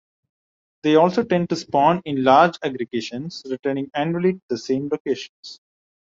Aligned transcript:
They 0.81 0.95
also 0.95 1.21
tend 1.23 1.49
to 1.49 1.55
spawn 1.55 2.01
in 2.05 2.23
large 2.23 2.57
aggregations, 2.63 3.43
returning 3.47 3.91
annually 3.93 4.33
to 4.33 4.41
the 4.49 4.57
same 4.57 4.87
locations. 4.89 5.59